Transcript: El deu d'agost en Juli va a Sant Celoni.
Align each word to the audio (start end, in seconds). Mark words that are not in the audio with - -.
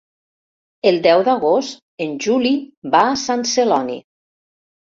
El 0.91 0.95
deu 1.07 1.21
d'agost 1.27 2.03
en 2.07 2.17
Juli 2.27 2.55
va 2.97 3.05
a 3.11 3.15
Sant 3.29 3.47
Celoni. 3.55 4.03